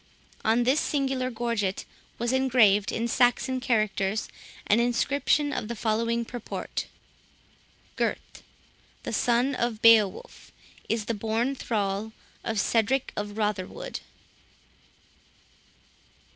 On 0.43 0.63
this 0.63 0.79
singular 0.79 1.29
gorget 1.29 1.85
was 2.17 2.33
engraved, 2.33 2.91
in 2.91 3.07
Saxon 3.07 3.59
characters, 3.59 4.29
an 4.65 4.79
inscription 4.79 5.53
of 5.53 5.67
the 5.67 5.75
following 5.75 6.25
purport:—"Gurth, 6.25 8.17
the 9.03 9.13
son 9.13 9.53
of 9.53 9.79
Beowulph, 9.83 10.51
is 10.89 11.05
the 11.05 11.13
born 11.13 11.53
thrall 11.53 12.13
of 12.43 12.59
Cedric 12.59 13.13
of 13.15 13.37
Rotherwood." 13.37 13.99